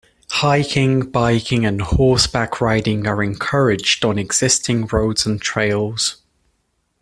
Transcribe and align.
Hiking, 0.31 1.01
biking 1.11 1.63
and 1.63 1.79
horseback 1.79 2.59
riding 2.59 3.05
are 3.05 3.21
encouraged 3.21 4.03
on 4.03 4.17
existing 4.17 4.87
roads 4.87 5.27
and 5.27 5.39
trails. 5.39 6.23